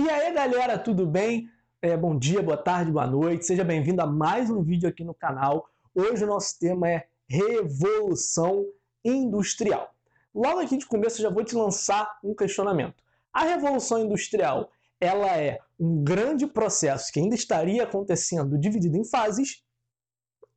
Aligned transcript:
E 0.00 0.08
aí, 0.08 0.32
galera, 0.32 0.78
tudo 0.78 1.04
bem? 1.04 1.50
É, 1.82 1.96
bom 1.96 2.16
dia, 2.16 2.40
boa 2.40 2.56
tarde, 2.56 2.92
boa 2.92 3.04
noite. 3.04 3.44
Seja 3.44 3.64
bem-vindo 3.64 4.00
a 4.00 4.06
mais 4.06 4.48
um 4.48 4.62
vídeo 4.62 4.88
aqui 4.88 5.02
no 5.02 5.12
canal. 5.12 5.68
Hoje 5.92 6.22
o 6.22 6.26
nosso 6.28 6.56
tema 6.56 6.88
é 6.88 7.08
Revolução 7.28 8.64
Industrial. 9.04 9.92
Logo 10.32 10.60
aqui 10.60 10.76
de 10.76 10.86
começo, 10.86 11.18
eu 11.18 11.24
já 11.24 11.30
vou 11.30 11.42
te 11.42 11.56
lançar 11.56 12.16
um 12.22 12.32
questionamento. 12.32 13.02
A 13.32 13.42
Revolução 13.42 13.98
Industrial, 13.98 14.70
ela 15.00 15.36
é 15.36 15.58
um 15.80 16.04
grande 16.04 16.46
processo 16.46 17.12
que 17.12 17.18
ainda 17.18 17.34
estaria 17.34 17.82
acontecendo 17.82 18.56
dividido 18.56 18.96
em 18.96 19.04
fases, 19.04 19.64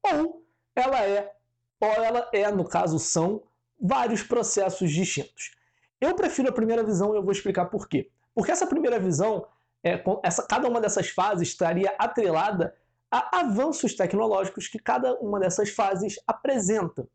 ou 0.04 0.46
ela 0.76 1.04
é, 1.04 1.34
ou 1.80 1.90
ela 1.90 2.30
é, 2.32 2.52
no 2.52 2.70
caso, 2.70 3.00
são 3.00 3.42
vários 3.82 4.22
processos 4.22 4.92
distintos. 4.92 5.56
Eu 6.00 6.14
prefiro 6.14 6.50
a 6.50 6.54
primeira 6.54 6.84
visão 6.84 7.16
e 7.16 7.18
eu 7.18 7.24
vou 7.24 7.32
explicar 7.32 7.66
por 7.66 7.90
quê. 7.90 8.12
Porque 8.34 8.52
essa 8.52 8.68
primeira 8.68 9.00
visão, 9.00 9.46
é, 9.84 10.02
essa, 10.24 10.46
cada 10.48 10.68
uma 10.68 10.80
dessas 10.80 11.10
fases 11.10 11.50
estaria 11.50 11.94
atrelada 11.98 12.76
a 13.10 13.42
avanços 13.42 13.94
tecnológicos 13.94 14.68
que 14.68 14.80
cada 14.80 15.16
uma 15.20 15.40
dessas 15.40 15.70
fases 15.70 16.16
apresenta. 16.26 17.08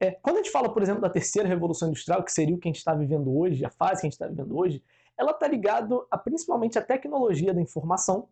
É, 0.00 0.12
quando 0.12 0.36
a 0.36 0.42
gente 0.42 0.52
fala, 0.52 0.72
por 0.72 0.82
exemplo, 0.82 1.02
da 1.02 1.10
terceira 1.10 1.48
revolução 1.48 1.88
industrial, 1.88 2.22
que 2.22 2.32
seria 2.32 2.54
o 2.54 2.58
que 2.58 2.68
a 2.68 2.70
gente 2.70 2.78
está 2.78 2.94
vivendo 2.94 3.36
hoje, 3.36 3.64
a 3.64 3.70
fase 3.70 4.00
que 4.00 4.06
a 4.06 4.10
gente 4.10 4.12
está 4.12 4.26
vivendo 4.26 4.56
hoje, 4.56 4.82
ela 5.18 5.32
está 5.32 5.48
ligada 5.48 5.94
a, 6.10 6.16
principalmente 6.16 6.78
à 6.78 6.82
tecnologia 6.82 7.52
da 7.52 7.60
informação 7.60 8.28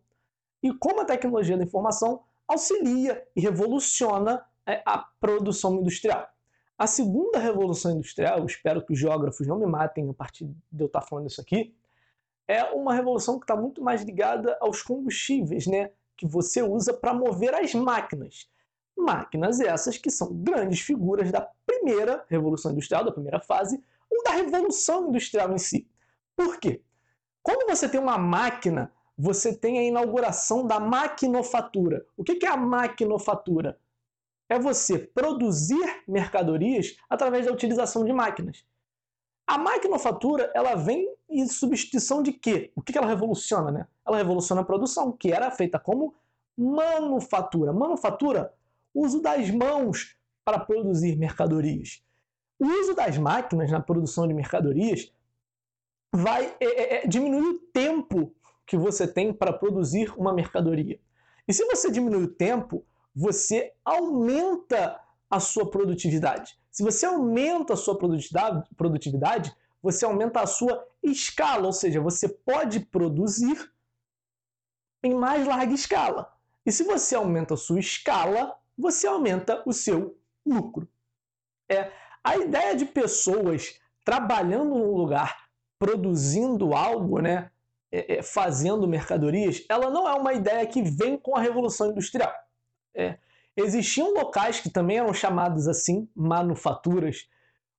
e 0.63 0.73
como 0.73 1.01
a 1.01 1.05
tecnologia 1.05 1.57
da 1.57 1.63
informação 1.63 2.23
auxilia 2.47 3.23
e 3.35 3.41
revoluciona 3.41 4.43
é, 4.65 4.81
a 4.85 4.97
produção 5.19 5.75
industrial. 5.75 6.27
A 6.77 6.87
segunda 6.87 7.37
revolução 7.37 7.91
industrial, 7.91 8.45
espero 8.45 8.85
que 8.85 8.93
os 8.93 8.99
geógrafos 8.99 9.45
não 9.45 9.59
me 9.59 9.65
matem 9.65 10.09
a 10.09 10.13
partir 10.13 10.45
de 10.45 10.83
eu 10.83 10.87
estar 10.87 11.01
falando 11.01 11.27
isso 11.27 11.41
aqui, 11.41 11.75
é 12.47 12.63
uma 12.63 12.93
revolução 12.93 13.37
que 13.37 13.43
está 13.43 13.55
muito 13.55 13.83
mais 13.83 14.01
ligada 14.03 14.57
aos 14.61 14.81
combustíveis, 14.81 15.67
né? 15.67 15.91
Que 16.15 16.25
você 16.25 16.61
usa 16.61 16.93
para 16.93 17.13
mover 17.13 17.53
as 17.53 17.73
máquinas. 17.73 18.49
Máquinas 18.95 19.59
essas 19.59 19.97
que 19.97 20.09
são 20.09 20.33
grandes 20.33 20.79
figuras 20.79 21.31
da 21.31 21.41
primeira 21.65 22.25
revolução 22.29 22.71
industrial, 22.71 23.03
da 23.03 23.11
primeira 23.11 23.39
fase, 23.39 23.83
ou 24.09 24.23
da 24.23 24.31
revolução 24.31 25.09
industrial 25.09 25.51
em 25.53 25.57
si. 25.57 25.87
Por 26.35 26.59
quê? 26.59 26.81
Quando 27.43 27.67
você 27.69 27.87
tem 27.87 27.99
uma 27.99 28.17
máquina, 28.17 28.91
você 29.17 29.55
tem 29.55 29.79
a 29.79 29.83
inauguração 29.83 30.65
da 30.65 30.79
maquinofatura. 30.79 32.05
O 32.15 32.23
que 32.23 32.45
é 32.45 32.49
a 32.49 32.57
maquinofatura? 32.57 33.79
É 34.49 34.57
você 34.57 34.97
produzir 34.97 36.03
mercadorias 36.07 36.95
através 37.09 37.45
da 37.45 37.51
utilização 37.51 38.05
de 38.05 38.13
máquinas. 38.13 38.65
A 39.45 39.57
maquinofatura, 39.57 40.51
ela 40.53 40.75
vem 40.75 41.16
em 41.29 41.47
substituição 41.47 42.23
de 42.23 42.31
quê? 42.31 42.71
O 42.75 42.81
que 42.81 42.97
ela 42.97 43.07
revoluciona, 43.07 43.71
né? 43.71 43.87
Ela 44.05 44.17
revoluciona 44.17 44.61
a 44.61 44.65
produção, 44.65 45.11
que 45.11 45.31
era 45.31 45.51
feita 45.51 45.79
como 45.79 46.15
manufatura. 46.57 47.73
Manufatura, 47.73 48.53
uso 48.93 49.21
das 49.21 49.49
mãos 49.51 50.15
para 50.43 50.59
produzir 50.59 51.17
mercadorias. 51.17 52.01
O 52.59 52.65
uso 52.65 52.95
das 52.95 53.17
máquinas 53.17 53.69
na 53.69 53.79
produção 53.79 54.27
de 54.27 54.33
mercadorias 54.33 55.11
vai 56.13 56.55
é, 56.59 56.65
é, 56.65 57.03
é 57.03 57.07
diminuir 57.07 57.47
o 57.47 57.59
tempo 57.59 58.33
que 58.65 58.77
você 58.77 59.07
tem 59.07 59.33
para 59.33 59.53
produzir 59.53 60.11
uma 60.17 60.33
mercadoria. 60.33 60.99
E 61.47 61.53
se 61.53 61.63
você 61.65 61.91
diminui 61.91 62.23
o 62.23 62.33
tempo, 62.33 62.85
você 63.15 63.73
aumenta 63.83 64.99
a 65.29 65.39
sua 65.39 65.69
produtividade. 65.69 66.57
Se 66.71 66.83
você 66.83 67.05
aumenta 67.05 67.73
a 67.73 67.77
sua 67.77 67.97
produtividade, 67.97 69.55
você 69.81 70.05
aumenta 70.05 70.41
a 70.41 70.47
sua 70.47 70.85
escala, 71.03 71.67
ou 71.67 71.73
seja, 71.73 72.01
você 72.01 72.27
pode 72.27 72.79
produzir 72.79 73.71
em 75.03 75.13
mais 75.13 75.45
larga 75.45 75.73
escala. 75.73 76.31
E 76.65 76.71
se 76.71 76.83
você 76.83 77.15
aumenta 77.15 77.53
a 77.53 77.57
sua 77.57 77.79
escala, 77.79 78.57
você 78.77 79.07
aumenta 79.07 79.63
o 79.65 79.73
seu 79.73 80.17
lucro. 80.45 80.87
É 81.69 81.91
a 82.23 82.37
ideia 82.37 82.75
de 82.75 82.85
pessoas 82.85 83.79
trabalhando 84.03 84.75
num 84.75 84.95
lugar, 84.95 85.49
produzindo 85.79 86.73
algo, 86.73 87.19
né, 87.19 87.51
é, 87.91 88.17
é, 88.17 88.23
fazendo 88.23 88.87
mercadorias, 88.87 89.63
ela 89.69 89.89
não 89.89 90.07
é 90.07 90.13
uma 90.13 90.33
ideia 90.33 90.65
que 90.65 90.81
vem 90.81 91.17
com 91.17 91.35
a 91.35 91.41
revolução 91.41 91.91
industrial. 91.91 92.33
É, 92.93 93.17
Existiam 93.57 94.13
locais 94.13 94.59
que 94.59 94.69
também 94.69 94.99
eram 94.99 95.11
chamados 95.15 95.67
assim, 95.67 96.07
manufaturas, 96.15 97.27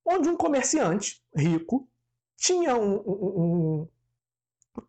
onde 0.05 0.29
um 0.29 0.35
comerciante 0.35 1.23
rico 1.35 1.87
tinha 2.37 2.75
um, 2.75 2.95
um, 2.95 3.89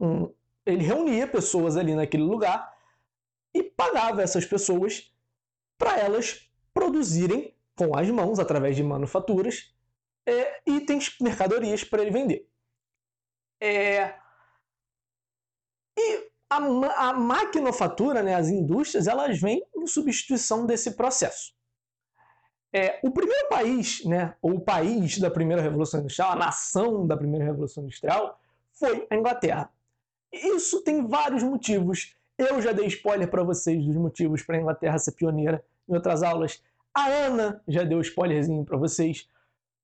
um, 0.00 0.06
um 0.06 0.34
ele 0.64 0.84
reunia 0.84 1.26
pessoas 1.26 1.76
ali 1.76 1.94
naquele 1.94 2.22
lugar 2.22 2.72
e 3.52 3.62
pagava 3.62 4.22
essas 4.22 4.44
pessoas 4.44 5.12
para 5.76 5.98
elas 5.98 6.50
produzirem 6.72 7.56
com 7.76 7.96
as 7.96 8.08
mãos, 8.10 8.38
através 8.38 8.76
de 8.76 8.82
manufaturas, 8.82 9.74
é, 10.26 10.60
itens, 10.66 11.16
mercadorias 11.20 11.82
para 11.82 12.02
ele 12.02 12.10
vender. 12.10 12.46
É, 13.60 14.14
e 15.98 16.30
a, 16.48 16.56
a 17.08 17.12
maquinofatura, 17.14 18.22
né, 18.22 18.34
as 18.34 18.48
indústrias, 18.48 19.06
elas 19.06 19.40
vêm 19.40 19.62
em 19.74 19.86
substituição 19.86 20.66
desse 20.66 20.96
processo. 20.96 21.54
É, 22.72 23.00
o 23.02 23.10
primeiro 23.10 23.48
país, 23.48 24.04
né, 24.04 24.34
ou 24.40 24.52
o 24.52 24.60
país 24.60 25.18
da 25.18 25.30
primeira 25.30 25.60
revolução 25.60 26.00
industrial, 26.00 26.32
a 26.32 26.36
nação 26.36 27.06
da 27.06 27.16
primeira 27.16 27.44
revolução 27.44 27.82
industrial, 27.82 28.40
foi 28.72 29.06
a 29.10 29.16
Inglaterra. 29.16 29.70
Isso 30.32 30.82
tem 30.82 31.06
vários 31.06 31.42
motivos. 31.42 32.14
Eu 32.38 32.62
já 32.62 32.72
dei 32.72 32.86
spoiler 32.86 33.28
para 33.28 33.42
vocês 33.42 33.84
dos 33.84 33.96
motivos 33.96 34.42
para 34.42 34.56
a 34.56 34.60
Inglaterra 34.60 34.98
ser 34.98 35.12
pioneira 35.12 35.64
em 35.88 35.94
outras 35.94 36.22
aulas. 36.22 36.62
A 36.94 37.06
Ana 37.06 37.62
já 37.66 37.82
deu 37.82 38.00
spoilerzinho 38.00 38.64
para 38.64 38.78
vocês. 38.78 39.28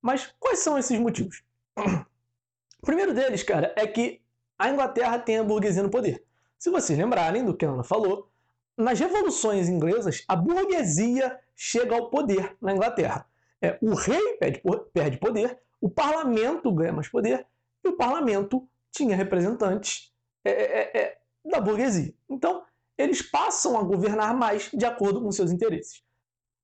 Mas 0.00 0.32
quais 0.38 0.60
são 0.60 0.78
esses 0.78 0.98
motivos? 0.98 1.42
O 1.76 2.86
primeiro 2.86 3.12
deles, 3.12 3.42
cara, 3.42 3.74
é 3.76 3.86
que 3.86 4.20
a 4.56 4.70
Inglaterra 4.70 5.18
tem 5.18 5.38
a 5.38 5.44
burguesia 5.44 5.82
no 5.82 5.90
poder. 5.90 6.24
Se 6.58 6.70
vocês 6.70 6.98
lembrarem 6.98 7.44
do 7.44 7.54
que 7.54 7.66
a 7.66 7.70
Ana 7.70 7.82
falou, 7.82 8.30
nas 8.76 9.00
revoluções 9.00 9.68
inglesas, 9.68 10.24
a 10.28 10.36
burguesia 10.36 11.38
chega 11.54 11.94
ao 11.94 12.10
poder 12.10 12.56
na 12.60 12.72
Inglaterra. 12.72 13.26
É, 13.60 13.78
o 13.80 13.94
rei 13.94 14.34
perde, 14.34 14.62
perde 14.92 15.18
poder, 15.18 15.58
o 15.80 15.88
parlamento 15.88 16.70
ganha 16.72 16.92
mais 16.92 17.08
poder, 17.08 17.46
e 17.82 17.88
o 17.88 17.96
parlamento 17.96 18.68
tinha 18.90 19.16
representantes 19.16 20.12
é, 20.44 20.50
é, 20.50 20.80
é, 20.80 20.98
é 20.98 21.18
da 21.44 21.60
burguesia. 21.60 22.14
Então, 22.28 22.62
eles 22.98 23.22
passam 23.22 23.78
a 23.78 23.82
governar 23.82 24.34
mais 24.36 24.70
de 24.72 24.84
acordo 24.84 25.20
com 25.20 25.30
seus 25.32 25.50
interesses. 25.50 26.02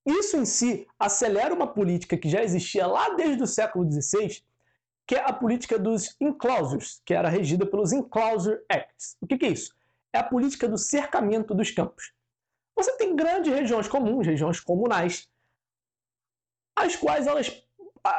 Isso 0.04 0.36
em 0.36 0.44
si 0.44 0.86
acelera 0.98 1.54
uma 1.54 1.66
política 1.66 2.16
que 2.16 2.28
já 2.28 2.42
existia 2.42 2.86
lá 2.86 3.10
desde 3.10 3.42
o 3.42 3.46
século 3.46 3.90
XVI, 3.90 4.42
que 5.06 5.14
é 5.14 5.24
a 5.24 5.32
política 5.32 5.78
dos 5.78 6.16
enclosures, 6.20 7.00
que 7.04 7.14
era 7.14 7.28
regida 7.28 7.66
pelos 7.66 7.92
Enclosure 7.92 8.60
Acts. 8.68 9.16
O 9.20 9.26
que, 9.26 9.38
que 9.38 9.46
é 9.46 9.50
isso? 9.50 9.74
É 10.12 10.18
a 10.18 10.24
política 10.24 10.68
do 10.68 10.78
cercamento 10.78 11.54
dos 11.54 11.70
campos. 11.70 12.12
Você 12.76 12.96
tem 12.96 13.14
grandes 13.14 13.52
regiões 13.52 13.88
comuns, 13.88 14.26
regiões 14.26 14.60
comunais, 14.60 15.28
as 16.76 16.96
quais 16.96 17.26
elas, 17.26 17.64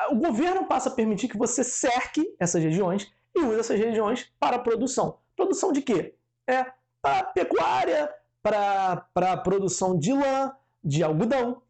o 0.09 0.15
governo 0.15 0.65
passa 0.67 0.89
a 0.89 0.93
permitir 0.93 1.27
que 1.27 1.37
você 1.37 1.63
cerque 1.63 2.35
essas 2.39 2.63
regiões 2.63 3.11
e 3.35 3.39
use 3.41 3.59
essas 3.59 3.79
regiões 3.79 4.31
para 4.39 4.59
produção. 4.59 5.19
Produção 5.35 5.71
de 5.71 5.81
quê? 5.81 6.15
É 6.47 6.71
para 7.01 7.23
pecuária, 7.25 8.13
para 8.41 9.37
produção 9.43 9.97
de 9.97 10.13
lã, 10.13 10.55
de 10.83 11.03
algodão. 11.03 11.61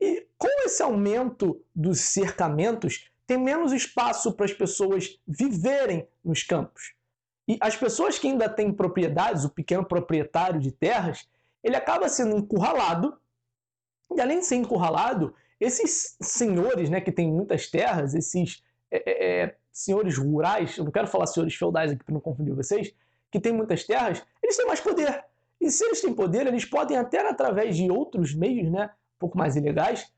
E 0.00 0.26
com 0.36 0.48
esse 0.64 0.82
aumento 0.82 1.62
dos 1.74 2.00
cercamentos, 2.00 3.10
tem 3.26 3.38
menos 3.38 3.72
espaço 3.72 4.32
para 4.32 4.46
as 4.46 4.52
pessoas 4.52 5.18
viverem 5.26 6.08
nos 6.24 6.42
campos. 6.42 6.95
E 7.48 7.56
as 7.60 7.76
pessoas 7.76 8.18
que 8.18 8.26
ainda 8.26 8.48
têm 8.48 8.72
propriedades, 8.72 9.44
o 9.44 9.50
pequeno 9.50 9.84
proprietário 9.84 10.60
de 10.60 10.72
terras, 10.72 11.28
ele 11.62 11.76
acaba 11.76 12.08
sendo 12.08 12.36
encurralado. 12.36 13.16
E 14.14 14.20
além 14.20 14.40
de 14.40 14.46
ser 14.46 14.56
encurralado, 14.56 15.34
esses 15.60 16.16
senhores 16.20 16.90
né, 16.90 17.00
que 17.00 17.12
têm 17.12 17.30
muitas 17.32 17.68
terras, 17.68 18.14
esses 18.14 18.62
é, 18.90 19.02
é, 19.10 19.42
é 19.42 19.56
senhores 19.72 20.16
rurais, 20.16 20.76
eu 20.76 20.84
não 20.84 20.90
quero 20.90 21.06
falar 21.06 21.26
senhores 21.26 21.54
feudais 21.54 21.92
aqui 21.92 22.02
para 22.02 22.14
não 22.14 22.20
confundir 22.20 22.54
vocês, 22.54 22.94
que 23.30 23.38
têm 23.38 23.52
muitas 23.52 23.84
terras, 23.84 24.24
eles 24.42 24.56
têm 24.56 24.66
mais 24.66 24.80
poder. 24.80 25.24
E 25.60 25.70
se 25.70 25.84
eles 25.84 26.00
têm 26.00 26.14
poder, 26.14 26.46
eles 26.46 26.64
podem 26.64 26.96
até 26.96 27.28
através 27.28 27.76
de 27.76 27.90
outros 27.90 28.34
meios, 28.34 28.70
né, 28.70 28.86
um 28.86 29.18
pouco 29.18 29.36
mais 29.36 29.54
ilegais, 29.56 30.10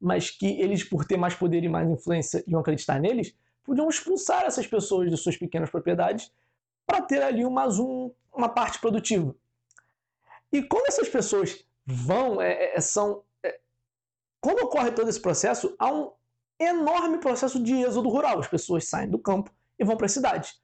mas 0.00 0.30
que 0.30 0.60
eles, 0.60 0.84
por 0.84 1.04
ter 1.04 1.16
mais 1.16 1.34
poder 1.34 1.64
e 1.64 1.68
mais 1.68 1.88
influência, 1.88 2.44
iam 2.46 2.60
acreditar 2.60 3.00
neles, 3.00 3.34
podiam 3.64 3.88
expulsar 3.88 4.44
essas 4.44 4.66
pessoas 4.66 5.10
de 5.10 5.16
suas 5.16 5.36
pequenas 5.36 5.70
propriedades 5.70 6.30
para 6.86 7.02
ter 7.02 7.22
ali 7.22 7.44
uma, 7.44 7.66
um, 7.68 8.12
uma 8.32 8.48
parte 8.48 8.78
produtiva. 8.78 9.34
E 10.52 10.62
quando 10.62 10.86
essas 10.86 11.08
pessoas 11.08 11.66
vão, 11.84 12.40
é, 12.40 12.76
é, 12.76 12.80
são. 12.80 13.24
É, 13.42 13.58
quando 14.40 14.62
ocorre 14.62 14.92
todo 14.92 15.08
esse 15.08 15.20
processo, 15.20 15.74
há 15.78 15.92
um 15.92 16.12
enorme 16.58 17.18
processo 17.18 17.62
de 17.62 17.74
êxodo 17.74 18.08
rural. 18.08 18.38
As 18.38 18.48
pessoas 18.48 18.86
saem 18.86 19.10
do 19.10 19.18
campo 19.18 19.50
e 19.78 19.84
vão 19.84 19.96
para 19.96 20.06
a 20.06 20.10
cidade. 20.10 20.54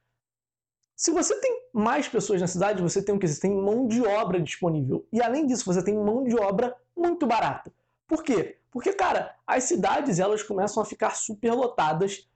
Se 0.94 1.10
você 1.10 1.38
tem 1.40 1.68
mais 1.72 2.08
pessoas 2.08 2.40
na 2.40 2.46
cidade, 2.46 2.82
você 2.82 3.02
tem 3.02 3.14
o 3.14 3.18
que? 3.18 3.26
Você 3.26 3.40
tem 3.40 3.54
mão 3.54 3.88
de 3.88 4.00
obra 4.02 4.40
disponível. 4.40 5.06
E 5.12 5.20
além 5.20 5.46
disso, 5.46 5.64
você 5.64 5.82
tem 5.82 5.96
mão 5.96 6.22
de 6.22 6.36
obra 6.36 6.76
muito 6.96 7.26
barata. 7.26 7.72
Por 8.06 8.22
quê? 8.22 8.58
Porque, 8.70 8.92
cara, 8.92 9.36
as 9.46 9.64
cidades 9.64 10.18
elas 10.18 10.42
começam 10.42 10.82
a 10.82 10.86
ficar 10.86 11.16
superlotadas 11.16 12.28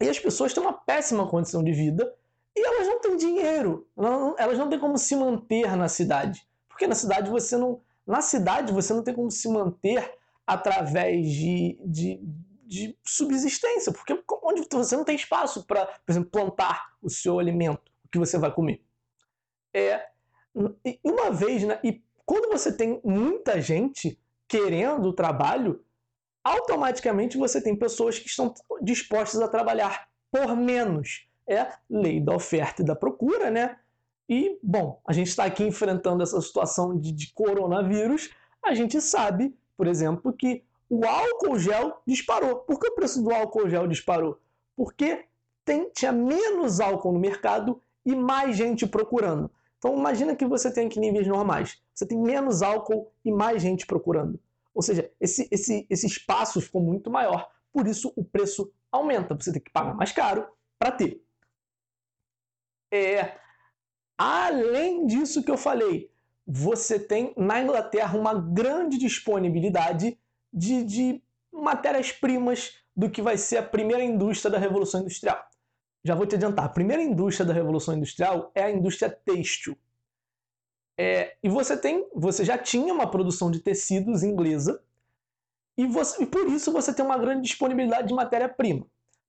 e 0.00 0.08
as 0.08 0.18
pessoas 0.18 0.52
têm 0.52 0.62
uma 0.62 0.72
péssima 0.72 1.28
condição 1.28 1.62
de 1.62 1.72
vida 1.72 2.12
e 2.56 2.66
elas 2.66 2.86
não 2.86 3.00
têm 3.00 3.16
dinheiro. 3.16 3.88
Elas 4.38 4.58
não 4.58 4.68
têm 4.68 4.78
como 4.78 4.98
se 4.98 5.16
manter 5.16 5.76
na 5.76 5.88
cidade. 5.88 6.46
Porque 6.68 6.86
na 6.86 6.94
cidade 6.94 7.30
você 7.30 7.56
não. 7.56 7.80
Na 8.06 8.20
cidade 8.20 8.72
você 8.72 8.92
não 8.92 9.02
tem 9.02 9.14
como 9.14 9.30
se 9.30 9.48
manter 9.48 10.12
através 10.46 11.30
de, 11.30 11.78
de, 11.84 12.20
de 12.66 12.98
subsistência. 13.04 13.92
Porque 13.92 14.22
onde 14.42 14.66
você 14.70 14.96
não 14.96 15.04
tem 15.04 15.16
espaço 15.16 15.64
para, 15.64 15.86
por 15.86 16.10
exemplo, 16.10 16.30
plantar 16.30 16.92
o 17.00 17.08
seu 17.08 17.38
alimento, 17.38 17.90
o 18.04 18.08
que 18.08 18.18
você 18.18 18.38
vai 18.38 18.52
comer. 18.52 18.82
É, 19.74 20.08
uma 21.02 21.30
vez, 21.30 21.62
né, 21.64 21.80
e 21.82 22.02
quando 22.26 22.50
você 22.50 22.76
tem 22.76 23.00
muita 23.02 23.60
gente 23.60 24.20
querendo 24.46 25.08
o 25.08 25.12
trabalho, 25.14 25.82
automaticamente 26.44 27.38
você 27.38 27.62
tem 27.62 27.74
pessoas 27.74 28.18
que 28.18 28.28
estão 28.28 28.52
dispostas 28.82 29.40
a 29.40 29.48
trabalhar 29.48 30.08
por 30.30 30.54
menos. 30.56 31.26
É 31.48 31.72
lei 31.88 32.20
da 32.20 32.34
oferta 32.34 32.82
e 32.82 32.84
da 32.84 32.94
procura, 32.94 33.50
né? 33.50 33.76
E, 34.28 34.58
bom, 34.62 35.00
a 35.06 35.12
gente 35.12 35.28
está 35.28 35.44
aqui 35.44 35.64
enfrentando 35.64 36.22
essa 36.22 36.40
situação 36.40 36.96
de, 36.98 37.12
de 37.12 37.32
coronavírus, 37.32 38.30
a 38.64 38.74
gente 38.74 39.00
sabe, 39.00 39.54
por 39.76 39.86
exemplo, 39.86 40.32
que 40.32 40.64
o 40.88 41.04
álcool 41.04 41.58
gel 41.58 42.00
disparou. 42.06 42.56
Por 42.56 42.78
que 42.78 42.88
o 42.88 42.94
preço 42.94 43.22
do 43.22 43.32
álcool 43.32 43.68
gel 43.68 43.86
disparou? 43.88 44.38
Porque 44.76 45.24
tem, 45.64 45.90
tinha 45.90 46.12
menos 46.12 46.80
álcool 46.80 47.12
no 47.12 47.18
mercado 47.18 47.80
e 48.04 48.14
mais 48.14 48.56
gente 48.56 48.86
procurando. 48.86 49.50
Então 49.78 49.96
imagina 49.96 50.36
que 50.36 50.46
você 50.46 50.72
tem 50.72 50.86
aqui 50.86 51.00
níveis 51.00 51.26
normais. 51.26 51.80
Você 51.94 52.06
tem 52.06 52.18
menos 52.18 52.62
álcool 52.62 53.10
e 53.24 53.32
mais 53.32 53.60
gente 53.60 53.86
procurando. 53.86 54.38
Ou 54.74 54.82
seja, 54.82 55.10
esse, 55.20 55.48
esse, 55.50 55.86
esse 55.90 56.06
espaço 56.06 56.60
ficou 56.60 56.80
muito 56.80 57.10
maior. 57.10 57.50
Por 57.72 57.86
isso 57.86 58.12
o 58.14 58.24
preço 58.24 58.70
aumenta. 58.90 59.34
Você 59.34 59.52
tem 59.52 59.60
que 59.60 59.70
pagar 59.70 59.94
mais 59.94 60.12
caro 60.12 60.46
para 60.78 60.92
ter. 60.92 61.21
É, 62.92 63.38
além 64.18 65.06
disso 65.06 65.42
que 65.42 65.50
eu 65.50 65.56
falei, 65.56 66.10
você 66.46 66.98
tem 66.98 67.32
na 67.36 67.62
Inglaterra 67.62 68.18
uma 68.18 68.34
grande 68.34 68.98
disponibilidade 68.98 70.18
de, 70.52 70.84
de 70.84 71.22
matérias-primas 71.50 72.76
do 72.94 73.10
que 73.10 73.22
vai 73.22 73.38
ser 73.38 73.56
a 73.56 73.62
primeira 73.62 74.04
indústria 74.04 74.50
da 74.50 74.58
Revolução 74.58 75.00
Industrial 75.00 75.42
já 76.04 76.14
vou 76.14 76.26
te 76.26 76.34
adiantar, 76.34 76.64
a 76.64 76.68
primeira 76.68 77.02
indústria 77.02 77.46
da 77.46 77.54
Revolução 77.54 77.94
Industrial 77.94 78.50
é 78.54 78.64
a 78.64 78.70
indústria 78.70 79.08
têxtil. 79.08 79.76
É, 80.98 81.36
e 81.42 81.48
você 81.48 81.76
tem, 81.76 82.06
você 82.14 82.44
já 82.44 82.58
tinha 82.58 82.92
uma 82.92 83.10
produção 83.10 83.50
de 83.50 83.60
tecidos 83.60 84.22
inglesa 84.22 84.82
e, 85.76 85.86
você, 85.86 86.22
e 86.22 86.26
por 86.26 86.46
isso 86.48 86.72
você 86.72 86.92
tem 86.92 87.04
uma 87.04 87.16
grande 87.16 87.42
disponibilidade 87.42 88.08
de 88.08 88.14
matéria-prima. 88.14 88.86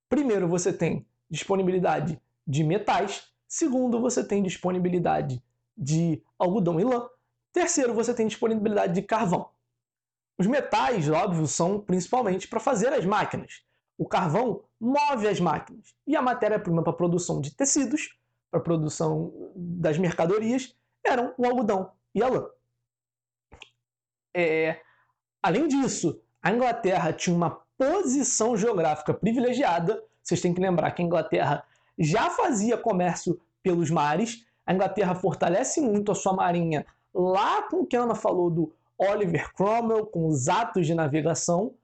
Primeiro, 0.10 0.48
você 0.48 0.74
tem 0.74 1.06
disponibilidade 1.30 2.20
de 2.46 2.64
metais. 2.64 3.32
Segundo, 3.54 4.02
você 4.02 4.24
tem 4.24 4.42
disponibilidade 4.42 5.40
de 5.78 6.24
algodão 6.40 6.80
e 6.80 6.84
lã. 6.84 7.08
Terceiro, 7.52 7.94
você 7.94 8.12
tem 8.12 8.26
disponibilidade 8.26 8.96
de 8.96 9.04
carvão. 9.04 9.48
Os 10.40 10.48
metais, 10.48 11.08
óbvio, 11.08 11.46
são 11.46 11.80
principalmente 11.80 12.48
para 12.48 12.60
fazer 12.60 12.92
as 12.92 13.06
máquinas. 13.06 13.64
O 13.96 14.08
carvão 14.08 14.64
move 14.82 15.28
as 15.28 15.40
máquinas 15.40 15.94
e 16.08 16.16
a 16.16 16.22
matéria-prima 16.22 16.82
para 16.82 16.94
a 16.94 16.96
produção 16.96 17.40
de 17.40 17.54
tecidos, 17.54 18.18
para 18.50 18.60
a 18.60 18.64
produção 18.64 19.32
das 19.56 20.00
mercadorias, 20.00 20.76
eram 21.06 21.32
o 21.38 21.46
algodão 21.46 21.92
e 22.16 22.24
a 22.24 22.30
lã. 22.30 22.50
É... 24.36 24.82
Além 25.44 25.68
disso, 25.68 26.20
a 26.42 26.52
Inglaterra 26.52 27.14
tinha 27.14 27.36
uma 27.36 27.52
posição 27.78 28.58
geográfica 28.58 29.14
privilegiada. 29.14 30.04
Vocês 30.24 30.42
têm 30.42 30.56
que 30.56 30.62
lembrar 30.62 30.90
que 30.90 31.04
a 31.04 31.06
Inglaterra 31.06 31.64
já 31.98 32.30
fazia 32.30 32.78
comércio 32.78 33.40
pelos 33.62 33.90
mares. 33.90 34.46
A 34.66 34.74
Inglaterra 34.74 35.16
fortalece 35.16 35.82
muito 35.82 36.12
a 36.12 36.16
sua 36.16 36.34
marinha 36.34 36.86
lá 37.14 37.64
com 37.64 37.82
o 37.82 37.86
que 37.86 37.96
Ana 37.96 38.16
falou 38.16 38.50
do 38.50 38.74
Oliver 38.98 39.54
Cromwell, 39.54 40.06
com 40.06 40.28
os 40.28 40.48
atos 40.48 40.88
de 40.88 40.96
navegação. 40.96 41.76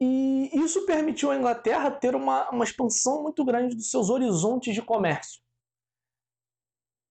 E 0.00 0.50
isso 0.54 0.86
permitiu 0.86 1.30
à 1.30 1.36
Inglaterra 1.36 1.90
ter 1.90 2.14
uma, 2.14 2.48
uma 2.50 2.64
expansão 2.64 3.22
muito 3.22 3.44
grande 3.44 3.76
dos 3.76 3.90
seus 3.90 4.08
horizontes 4.08 4.74
de 4.74 4.80
comércio. 4.80 5.42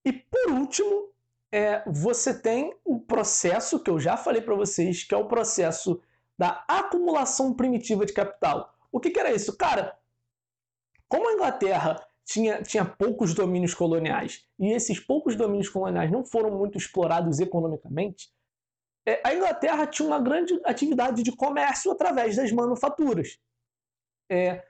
E 0.04 0.12
por 0.12 0.50
último, 0.50 1.10
é, 1.52 1.84
você 1.88 2.40
tem 2.40 2.74
o 2.84 2.98
processo 2.98 3.80
que 3.80 3.90
eu 3.90 4.00
já 4.00 4.16
falei 4.16 4.40
para 4.40 4.56
vocês, 4.56 5.04
que 5.04 5.14
é 5.14 5.18
o 5.18 5.28
processo 5.28 6.00
da 6.36 6.64
acumulação 6.66 7.54
primitiva 7.54 8.06
de 8.06 8.12
capital. 8.12 8.74
O 8.90 8.98
que, 8.98 9.10
que 9.10 9.20
era 9.20 9.32
isso? 9.32 9.56
Cara, 9.56 9.96
como 11.10 11.28
a 11.28 11.32
Inglaterra 11.32 12.00
tinha, 12.24 12.62
tinha 12.62 12.84
poucos 12.84 13.34
domínios 13.34 13.74
coloniais 13.74 14.46
e 14.56 14.72
esses 14.72 15.00
poucos 15.00 15.34
domínios 15.34 15.68
coloniais 15.68 16.10
não 16.10 16.24
foram 16.24 16.56
muito 16.56 16.78
explorados 16.78 17.40
economicamente, 17.40 18.30
é, 19.04 19.20
a 19.24 19.34
Inglaterra 19.34 19.88
tinha 19.88 20.06
uma 20.06 20.20
grande 20.20 20.60
atividade 20.64 21.24
de 21.24 21.32
comércio 21.32 21.90
através 21.90 22.36
das 22.36 22.52
manufaturas. 22.52 23.40
É, 24.30 24.62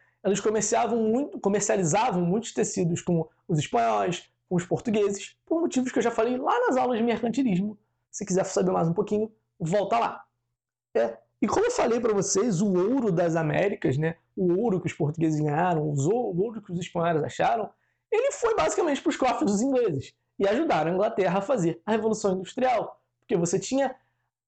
muito, 0.97 1.39
comercializavam 1.41 2.25
muitos 2.25 2.55
tecidos 2.55 3.03
com 3.03 3.29
os 3.47 3.59
espanhóis, 3.59 4.31
com 4.49 4.57
os 4.57 4.65
portugueses, 4.65 5.37
por 5.45 5.61
motivos 5.61 5.93
que 5.93 5.99
eu 5.99 6.03
já 6.03 6.11
falei 6.11 6.39
lá 6.39 6.59
nas 6.67 6.77
aulas 6.79 6.97
de 6.97 7.05
mercantilismo. 7.05 7.79
Se 8.11 8.25
quiser 8.25 8.47
saber 8.47 8.73
mais 8.73 8.89
um 8.89 8.95
pouquinho, 8.95 9.31
volta 9.59 9.99
lá. 9.99 10.25
É, 10.97 11.19
e 11.43 11.47
como 11.47 11.65
eu 11.65 11.71
falei 11.71 11.99
para 12.01 12.13
vocês, 12.13 12.61
o 12.61 12.73
ouro 12.73 13.11
das 13.11 13.35
Américas, 13.35 13.97
né, 13.97 14.17
o 14.37 14.53
ouro 14.61 14.81
que 14.81 14.87
os 14.87 14.93
portugueses 14.93 15.41
ganharam, 15.41 15.83
o 15.83 16.43
ouro 16.43 16.61
que 16.61 16.73
os 16.73 16.79
espanhóis 16.79 17.23
acharam, 17.23 17.71
ele 18.13 18.33
foi 18.33 18.55
basicamente 18.55 19.01
para 19.01 19.11
os 19.11 19.17
cofres 19.17 19.51
dos 19.51 19.63
ingleses 19.63 20.15
e 20.39 20.47
ajudaram 20.47 20.91
a 20.91 20.95
Inglaterra 20.95 21.39
a 21.39 21.43
fazer 21.43 21.81
a 21.87 21.93
Revolução 21.93 22.35
Industrial, 22.35 23.01
porque 23.21 23.37
você 23.37 23.59
tinha 23.59 23.95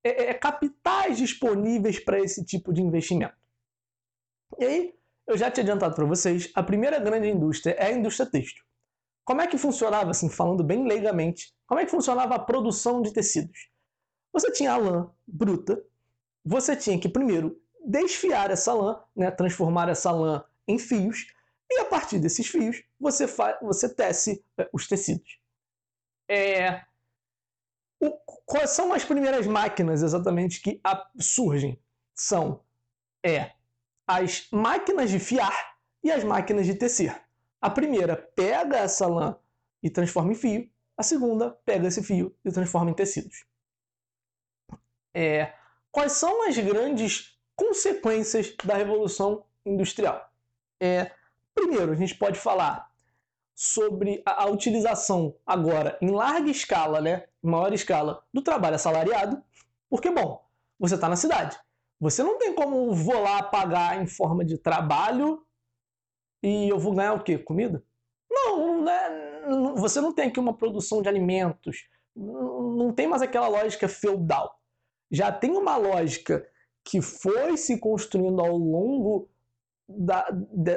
é, 0.04 0.24
é, 0.24 0.30
é, 0.30 0.34
capitais 0.34 1.16
disponíveis 1.16 1.98
para 1.98 2.18
esse 2.20 2.44
tipo 2.44 2.72
de 2.72 2.82
investimento. 2.82 3.36
E 4.58 4.64
aí, 4.64 4.94
eu 5.26 5.38
já 5.38 5.50
tinha 5.50 5.62
adiantado 5.62 5.94
para 5.94 6.04
vocês, 6.04 6.50
a 6.54 6.62
primeira 6.62 6.98
grande 6.98 7.28
indústria 7.28 7.72
é 7.74 7.86
a 7.86 7.92
indústria 7.92 8.28
têxtil. 8.28 8.64
Como 9.24 9.40
é 9.40 9.46
que 9.46 9.56
funcionava, 9.56 10.10
assim, 10.10 10.28
falando 10.28 10.64
bem 10.64 10.86
leigamente, 10.86 11.54
como 11.66 11.80
é 11.80 11.84
que 11.84 11.90
funcionava 11.90 12.34
a 12.34 12.38
produção 12.38 13.00
de 13.00 13.12
tecidos? 13.12 13.70
Você 14.32 14.50
tinha 14.50 14.72
a 14.72 14.76
lã 14.76 15.10
bruta, 15.26 15.82
você 16.44 16.76
tinha 16.76 16.98
que 16.98 17.08
primeiro 17.08 17.60
desfiar 17.84 18.50
essa 18.50 18.72
lã, 18.72 19.02
né, 19.14 19.30
transformar 19.30 19.88
essa 19.88 20.10
lã 20.10 20.44
em 20.66 20.78
fios, 20.78 21.26
e 21.70 21.80
a 21.80 21.84
partir 21.84 22.18
desses 22.18 22.46
fios 22.46 22.82
você, 22.98 23.26
faz, 23.26 23.56
você 23.60 23.88
tece 23.88 24.44
é, 24.58 24.68
os 24.72 24.86
tecidos. 24.86 25.38
É, 26.28 26.82
o, 28.00 28.10
quais 28.44 28.70
são 28.70 28.92
as 28.92 29.04
primeiras 29.04 29.46
máquinas 29.46 30.02
exatamente 30.02 30.60
que 30.60 30.80
a, 30.84 31.10
surgem? 31.18 31.80
São 32.14 32.62
é, 33.24 33.52
as 34.06 34.48
máquinas 34.52 35.10
de 35.10 35.18
fiar 35.18 35.76
e 36.02 36.10
as 36.10 36.22
máquinas 36.22 36.66
de 36.66 36.74
tecer. 36.74 37.20
A 37.60 37.70
primeira 37.70 38.16
pega 38.16 38.76
essa 38.76 39.06
lã 39.06 39.36
e 39.82 39.88
transforma 39.88 40.32
em 40.32 40.34
fio, 40.34 40.70
a 40.96 41.02
segunda 41.02 41.50
pega 41.64 41.88
esse 41.88 42.02
fio 42.02 42.36
e 42.44 42.50
transforma 42.50 42.90
em 42.90 42.94
tecidos. 42.94 43.44
É, 45.14 45.54
quais 45.92 46.12
são 46.12 46.48
as 46.48 46.58
grandes 46.58 47.38
consequências 47.54 48.52
da 48.64 48.74
Revolução 48.74 49.44
Industrial? 49.64 50.28
É, 50.80 51.12
primeiro, 51.54 51.92
a 51.92 51.94
gente 51.94 52.16
pode 52.16 52.38
falar 52.38 52.90
sobre 53.54 54.22
a, 54.26 54.44
a 54.44 54.46
utilização 54.46 55.36
agora 55.46 55.96
em 56.00 56.10
larga 56.10 56.50
escala, 56.50 57.00
né, 57.00 57.26
em 57.44 57.48
maior 57.48 57.72
escala, 57.72 58.24
do 58.32 58.42
trabalho 58.42 58.74
assalariado, 58.74 59.40
porque, 59.88 60.10
bom, 60.10 60.42
você 60.80 60.94
está 60.96 61.08
na 61.08 61.16
cidade. 61.16 61.56
Você 62.00 62.24
não 62.24 62.38
tem 62.38 62.52
como 62.52 62.92
vou 62.92 63.22
lá 63.22 63.42
pagar 63.42 64.02
em 64.02 64.06
forma 64.06 64.44
de 64.44 64.58
trabalho 64.58 65.46
e 66.42 66.68
eu 66.68 66.78
vou 66.78 66.94
ganhar 66.94 67.12
o 67.12 67.22
quê? 67.22 67.38
Comida? 67.38 67.84
Não, 68.28 68.82
né? 68.82 69.32
você 69.76 70.00
não 70.00 70.12
tem 70.12 70.28
aqui 70.28 70.40
uma 70.40 70.54
produção 70.56 71.02
de 71.02 71.08
alimentos. 71.08 71.86
Não 72.16 72.92
tem 72.92 73.06
mais 73.06 73.22
aquela 73.22 73.46
lógica 73.46 73.88
feudal. 73.88 74.61
Já 75.12 75.30
tem 75.30 75.52
uma 75.52 75.76
lógica 75.76 76.44
que 76.82 77.02
foi 77.02 77.56
se 77.56 77.78
construindo 77.78 78.40
ao 78.40 78.56
longo 78.56 79.28
da, 79.86 80.26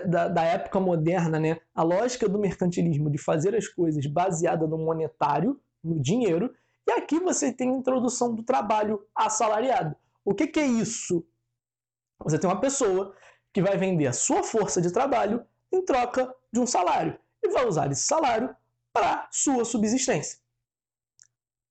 da, 0.06 0.28
da, 0.28 0.44
época 0.44 0.80
moderna, 0.80 1.40
né? 1.40 1.58
a 1.74 1.84
lógica 1.84 2.28
do 2.28 2.38
mercantilismo 2.38 3.10
de 3.10 3.18
fazer 3.18 3.56
as 3.56 3.68
coisas 3.68 4.06
baseada 4.06 4.68
no 4.68 4.78
monetário, 4.78 5.60
no 5.82 6.00
dinheiro, 6.02 6.54
e 6.88 6.92
aqui 6.92 7.20
você 7.20 7.52
tem 7.52 7.72
a 7.72 7.78
introdução 7.78 8.36
do 8.36 8.44
trabalho 8.44 9.02
assalariado. 9.16 9.96
O 10.24 10.34
que, 10.34 10.48
que 10.48 10.60
é 10.60 10.68
isso? 10.68 11.26
Você 12.24 12.38
tem 12.38 12.50
uma 12.50 12.60
pessoa 12.60 13.16
que 13.54 13.62
vai 13.62 13.78
vender 13.78 14.08
a 14.08 14.14
sua 14.14 14.44
força 14.44 14.82
de 14.82 14.92
trabalho 14.92 15.46
em 15.72 15.84
troca 15.84 16.34
de 16.52 16.60
um 16.60 16.68
salário. 16.68 17.18
e 17.44 17.50
vai 17.50 17.66
usar 17.66 17.92
esse 17.92 18.02
salário 18.02 18.54
para 18.92 19.28
sua 19.32 19.64
subsistência. 19.64 20.40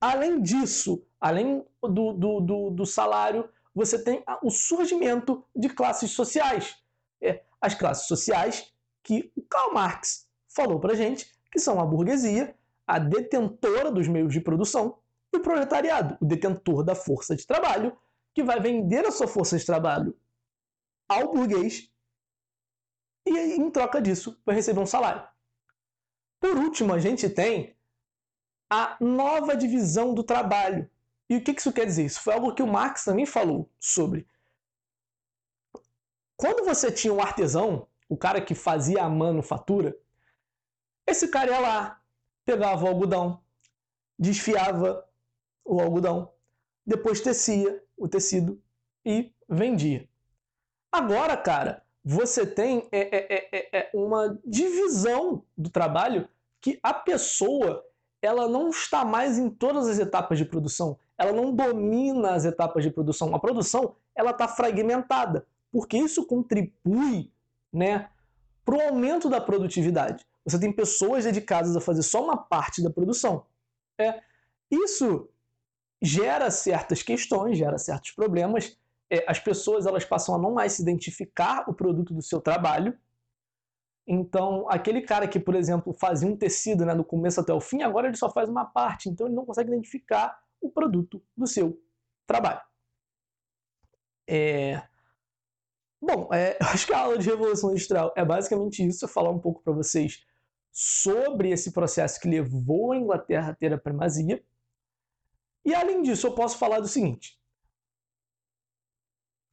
Além 0.05 0.39
disso, 0.39 1.03
além 1.19 1.65
do, 1.81 2.13
do, 2.13 2.39
do, 2.39 2.69
do, 2.69 2.85
salário, 2.85 3.49
você 3.73 3.97
tem 4.03 4.23
o 4.43 4.51
surgimento 4.51 5.43
de 5.55 5.67
classes 5.67 6.11
sociais. 6.11 6.75
É, 7.19 7.43
as 7.59 7.73
classes 7.73 8.05
sociais 8.05 8.71
que 9.01 9.31
o 9.35 9.41
Karl 9.41 9.73
Marx 9.73 10.29
falou 10.47 10.79
para 10.79 10.93
gente, 10.93 11.35
que 11.51 11.57
são 11.57 11.79
a 11.79 11.85
burguesia, 11.85 12.55
a 12.85 12.99
detentora 12.99 13.91
dos 13.91 14.07
meios 14.07 14.31
de 14.31 14.39
produção, 14.39 14.99
e 15.33 15.37
o 15.37 15.41
proletariado, 15.41 16.19
o 16.21 16.25
detentor 16.25 16.83
da 16.83 16.93
força 16.93 17.35
de 17.35 17.47
trabalho, 17.47 17.97
que 18.31 18.43
vai 18.43 18.59
vender 18.59 19.07
a 19.07 19.11
sua 19.11 19.27
força 19.27 19.57
de 19.57 19.65
trabalho 19.65 20.15
ao 21.09 21.33
burguês 21.33 21.89
e, 23.25 23.55
em 23.55 23.71
troca 23.71 23.99
disso, 23.99 24.39
vai 24.45 24.53
receber 24.53 24.81
um 24.81 24.85
salário. 24.85 25.27
Por 26.39 26.55
último, 26.57 26.93
a 26.93 26.99
gente 26.99 27.27
tem 27.27 27.75
a 28.69 28.97
nova 28.99 29.55
divisão 29.55 30.13
do 30.13 30.23
trabalho. 30.23 30.89
E 31.29 31.37
o 31.37 31.43
que 31.43 31.51
isso 31.51 31.73
quer 31.73 31.85
dizer? 31.85 32.05
Isso 32.05 32.21
foi 32.21 32.33
algo 32.33 32.53
que 32.53 32.63
o 32.63 32.67
Marx 32.67 33.03
também 33.03 33.25
falou 33.25 33.69
sobre. 33.79 34.27
Quando 36.37 36.65
você 36.65 36.91
tinha 36.91 37.13
um 37.13 37.21
artesão, 37.21 37.87
o 38.09 38.17
cara 38.17 38.41
que 38.41 38.53
fazia 38.53 39.03
a 39.03 39.09
manufatura, 39.09 39.97
esse 41.07 41.27
cara 41.29 41.51
ia 41.51 41.59
lá, 41.59 42.01
pegava 42.43 42.85
o 42.85 42.87
algodão, 42.87 43.41
desfiava 44.17 45.07
o 45.63 45.79
algodão, 45.79 46.31
depois 46.85 47.21
tecia 47.21 47.83
o 47.97 48.07
tecido 48.07 48.61
e 49.03 49.33
vendia. 49.47 50.07
Agora, 50.91 51.35
cara, 51.37 51.83
você 52.03 52.45
tem 52.45 52.87
é, 52.91 52.99
é, 53.17 53.49
é, 53.51 53.79
é, 53.79 53.91
uma 53.93 54.39
divisão 54.45 55.43
do 55.57 55.69
trabalho 55.69 56.29
que 56.61 56.79
a 56.83 56.93
pessoa 56.93 57.83
ela 58.25 58.47
não 58.47 58.69
está 58.69 59.05
mais 59.05 59.37
em 59.37 59.49
todas 59.49 59.87
as 59.87 59.99
etapas 59.99 60.37
de 60.37 60.45
produção, 60.45 60.97
ela 61.17 61.31
não 61.31 61.53
domina 61.53 62.31
as 62.31 62.45
etapas 62.45 62.83
de 62.83 62.91
produção. 62.91 63.33
A 63.33 63.39
produção 63.39 63.95
ela 64.15 64.31
está 64.31 64.47
fragmentada, 64.47 65.45
porque 65.71 65.97
isso 65.97 66.25
contribui 66.25 67.31
né, 67.71 68.09
para 68.63 68.75
o 68.75 68.81
aumento 68.81 69.29
da 69.29 69.39
produtividade. 69.39 70.25
Você 70.45 70.59
tem 70.59 70.71
pessoas 70.71 71.23
dedicadas 71.23 71.75
a 71.75 71.81
fazer 71.81 72.03
só 72.03 72.23
uma 72.23 72.37
parte 72.37 72.81
da 72.81 72.89
produção. 72.89 73.45
É, 73.97 74.21
isso 74.69 75.27
gera 76.01 76.51
certas 76.51 77.01
questões, 77.01 77.57
gera 77.57 77.77
certos 77.77 78.11
problemas. 78.11 78.77
É, 79.09 79.23
as 79.27 79.39
pessoas 79.39 79.85
elas 79.85 80.05
passam 80.05 80.35
a 80.35 80.37
não 80.37 80.51
mais 80.51 80.73
se 80.73 80.81
identificar 80.81 81.69
o 81.69 81.73
produto 81.73 82.13
do 82.13 82.21
seu 82.21 82.39
trabalho. 82.39 82.97
Então, 84.07 84.69
aquele 84.69 85.01
cara 85.01 85.27
que, 85.27 85.39
por 85.39 85.55
exemplo, 85.55 85.91
fazia 85.93 86.29
um 86.29 86.37
tecido 86.37 86.85
né, 86.85 86.93
do 86.93 87.03
começo 87.03 87.41
até 87.41 87.51
o 87.53 87.59
fim, 87.59 87.81
agora 87.81 88.07
ele 88.07 88.17
só 88.17 88.29
faz 88.29 88.47
uma 88.47 88.65
parte. 88.65 89.09
Então, 89.09 89.25
ele 89.25 89.35
não 89.35 89.45
consegue 89.45 89.71
identificar 89.71 90.39
o 90.61 90.69
produto 90.69 91.23
do 91.35 91.47
seu 91.47 91.81
trabalho. 92.27 92.61
É... 94.27 94.81
Bom, 95.99 96.29
é, 96.31 96.57
eu 96.61 96.67
acho 96.67 96.85
que 96.85 96.93
a 96.93 96.99
aula 96.99 97.17
de 97.17 97.27
Revolução 97.27 97.71
Industrial 97.71 98.13
é 98.15 98.23
basicamente 98.23 98.85
isso, 98.85 99.05
é 99.05 99.07
falar 99.07 99.31
um 99.31 99.39
pouco 99.39 99.63
para 99.63 99.73
vocês 99.73 100.23
sobre 100.71 101.51
esse 101.51 101.71
processo 101.71 102.19
que 102.19 102.27
levou 102.27 102.91
a 102.91 102.97
Inglaterra 102.97 103.51
a 103.51 103.55
ter 103.55 103.73
a 103.73 103.77
primazia. 103.77 104.43
E 105.63 105.73
além 105.73 106.01
disso, 106.03 106.27
eu 106.27 106.35
posso 106.35 106.57
falar 106.57 106.79
do 106.79 106.87
seguinte: 106.87 107.39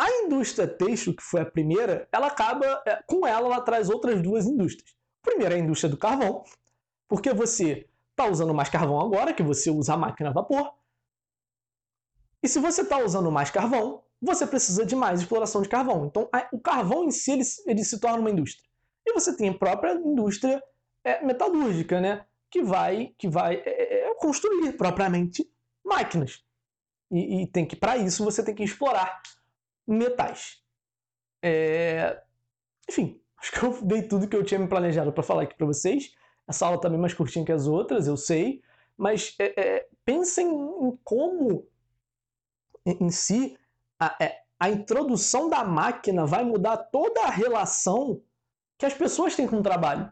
a 0.02 0.11
indústria 0.25 0.66
têxtil, 0.66 1.14
que 1.14 1.23
foi 1.23 1.42
a 1.42 1.47
primeira, 1.47 2.09
ela 2.11 2.26
acaba, 2.26 2.66
é, 2.85 3.00
com 3.06 3.25
ela, 3.25 3.47
ela 3.47 3.61
traz 3.61 3.88
outras 3.88 4.21
duas 4.21 4.47
indústrias. 4.47 4.97
Primeiro, 5.23 5.54
a 5.54 5.59
indústria 5.59 5.88
do 5.88 5.97
carvão, 5.97 6.42
porque 7.06 7.32
você 7.32 7.88
está 8.11 8.26
usando 8.26 8.52
mais 8.52 8.68
carvão 8.68 9.00
agora, 9.00 9.32
que 9.32 9.44
você 9.44 9.71
usa 9.71 9.94
a 9.94 9.97
máquina 9.97 10.30
a 10.30 10.32
vapor. 10.32 10.75
E 12.42 12.49
se 12.49 12.59
você 12.59 12.82
está 12.82 12.99
usando 12.99 13.30
mais 13.30 13.52
carvão, 13.52 14.02
você 14.21 14.44
precisa 14.44 14.85
de 14.85 14.97
mais 14.97 15.21
exploração 15.21 15.62
de 15.62 15.68
carvão. 15.68 16.06
Então, 16.06 16.28
o 16.52 16.59
carvão 16.59 17.04
em 17.04 17.12
si 17.12 17.30
ele, 17.30 17.44
ele 17.66 17.85
se 17.85 18.00
torna 18.00 18.18
uma 18.18 18.30
indústria. 18.30 18.68
E 19.06 19.12
você 19.12 19.37
tem 19.37 19.50
a 19.50 19.54
própria 19.54 19.94
indústria 19.94 20.61
é, 21.04 21.25
metalúrgica, 21.25 22.00
né? 22.00 22.25
Que 22.50 22.61
vai, 22.61 23.14
que 23.16 23.28
vai 23.28 23.62
é, 23.64 24.11
é 24.11 24.14
construir 24.16 24.73
propriamente 24.76 25.49
máquinas. 25.85 26.42
E, 27.09 27.42
e 27.42 27.47
tem 27.47 27.64
que, 27.64 27.76
para 27.76 27.97
isso, 27.97 28.25
você 28.25 28.44
tem 28.44 28.54
que 28.54 28.64
explorar 28.64 29.23
metais. 29.87 30.62
É... 31.43 32.23
Enfim, 32.89 33.21
acho 33.39 33.53
que 33.53 33.62
eu 33.62 33.83
dei 33.83 34.03
tudo 34.03 34.29
que 34.29 34.37
eu 34.37 34.45
tinha 34.45 34.61
me 34.61 34.69
planejado 34.69 35.12
para 35.12 35.23
falar 35.23 35.43
aqui 35.43 35.55
para 35.55 35.67
vocês. 35.67 36.15
Essa 36.47 36.67
aula 36.67 36.81
também 36.81 36.99
tá 36.99 37.03
mais 37.03 37.15
curtinha 37.15 37.45
que 37.45 37.53
as 37.53 37.67
outras, 37.67 38.07
eu 38.07 38.17
sei. 38.17 38.62
Mas 38.97 39.35
é, 39.39 39.61
é, 39.61 39.89
pensem 40.05 40.49
em 40.49 40.99
como, 41.03 41.67
em, 42.85 43.11
si, 43.11 43.57
a, 43.99 44.17
é, 44.21 44.43
a 44.59 44.71
introdução 44.71 45.49
da 45.49 45.65
máquina 45.65 46.27
vai 46.27 46.45
mudar 46.45 46.77
toda 46.77 47.23
a 47.23 47.31
relação 47.31 48.23
que 48.79 48.87
as 48.87 48.95
pessoas 48.95 49.35
têm 49.35 49.47
com 49.47 49.59
o 49.59 49.62
trabalho. 49.62 50.11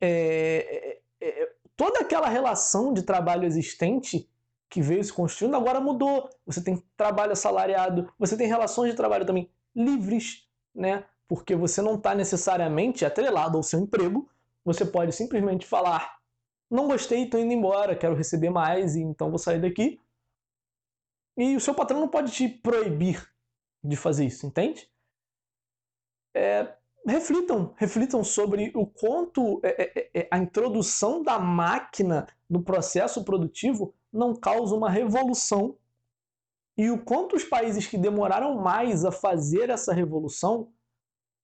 É, 0.00 1.00
é, 1.20 1.28
é, 1.28 1.52
toda 1.76 2.00
aquela 2.00 2.28
relação 2.28 2.92
de 2.92 3.02
trabalho 3.02 3.44
existente 3.44 4.28
que 4.70 4.80
veio 4.80 5.02
se 5.02 5.12
construindo 5.12 5.56
agora 5.56 5.80
mudou. 5.80 6.30
Você 6.46 6.62
tem 6.62 6.82
trabalho 6.96 7.32
assalariado, 7.32 8.10
você 8.16 8.36
tem 8.36 8.46
relações 8.46 8.92
de 8.92 8.96
trabalho 8.96 9.26
também 9.26 9.50
livres, 9.74 10.48
né? 10.72 11.04
Porque 11.26 11.56
você 11.56 11.82
não 11.82 11.96
está 11.96 12.14
necessariamente 12.14 13.04
atrelado 13.04 13.56
ao 13.56 13.62
seu 13.62 13.80
emprego. 13.80 14.30
Você 14.64 14.86
pode 14.86 15.12
simplesmente 15.12 15.66
falar: 15.66 16.18
não 16.70 16.86
gostei, 16.86 17.24
estou 17.24 17.40
indo 17.40 17.52
embora, 17.52 17.96
quero 17.96 18.14
receber 18.14 18.50
mais, 18.50 18.94
e 18.94 19.02
então 19.02 19.28
vou 19.28 19.38
sair 19.38 19.60
daqui. 19.60 20.00
E 21.36 21.56
o 21.56 21.60
seu 21.60 21.74
patrão 21.74 22.00
não 22.00 22.08
pode 22.08 22.32
te 22.32 22.48
proibir 22.48 23.28
de 23.82 23.96
fazer 23.96 24.26
isso, 24.26 24.46
entende? 24.46 24.88
É, 26.34 26.74
reflitam, 27.04 27.74
reflitam 27.76 28.22
sobre 28.22 28.70
o 28.74 28.86
quanto 28.86 29.60
é, 29.64 29.82
é, 29.82 30.10
é, 30.14 30.28
a 30.30 30.38
introdução 30.38 31.22
da 31.22 31.38
máquina 31.38 32.26
no 32.48 32.62
processo 32.62 33.24
produtivo 33.24 33.94
não 34.12 34.34
causa 34.34 34.74
uma 34.74 34.90
revolução 34.90 35.76
e 36.76 36.90
o 36.90 37.02
quanto 37.02 37.36
os 37.36 37.44
países 37.44 37.86
que 37.86 37.98
demoraram 37.98 38.56
mais 38.56 39.04
a 39.04 39.12
fazer 39.12 39.70
essa 39.70 39.92
revolução 39.92 40.68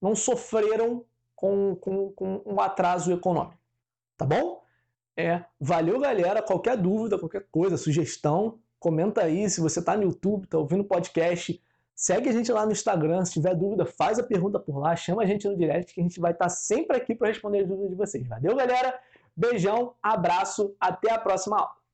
não 0.00 0.14
sofreram 0.14 1.04
com, 1.34 1.76
com, 1.76 2.10
com 2.12 2.42
um 2.46 2.60
atraso 2.60 3.12
econômico. 3.12 3.60
Tá 4.16 4.24
bom? 4.24 4.62
É, 5.16 5.44
valeu, 5.60 6.00
galera. 6.00 6.42
Qualquer 6.42 6.76
dúvida, 6.76 7.18
qualquer 7.18 7.46
coisa, 7.50 7.76
sugestão, 7.76 8.58
comenta 8.78 9.22
aí. 9.22 9.48
Se 9.50 9.60
você 9.60 9.80
está 9.80 9.96
no 9.96 10.04
YouTube, 10.04 10.44
está 10.44 10.58
ouvindo 10.58 10.84
podcast, 10.84 11.60
Segue 11.96 12.28
a 12.28 12.32
gente 12.32 12.52
lá 12.52 12.66
no 12.66 12.72
Instagram, 12.72 13.24
se 13.24 13.32
tiver 13.32 13.54
dúvida, 13.54 13.86
faz 13.86 14.18
a 14.18 14.22
pergunta 14.22 14.60
por 14.60 14.76
lá, 14.76 14.94
chama 14.94 15.22
a 15.22 15.26
gente 15.26 15.48
no 15.48 15.56
direct 15.56 15.94
que 15.94 16.00
a 16.00 16.02
gente 16.02 16.20
vai 16.20 16.32
estar 16.32 16.50
sempre 16.50 16.94
aqui 16.94 17.14
para 17.14 17.28
responder 17.28 17.60
as 17.60 17.66
dúvidas 17.66 17.88
de 17.88 17.96
vocês. 17.96 18.28
Valeu, 18.28 18.54
galera? 18.54 19.00
Beijão, 19.34 19.94
abraço, 20.02 20.76
até 20.78 21.10
a 21.10 21.18
próxima 21.18 21.56
aula. 21.56 21.85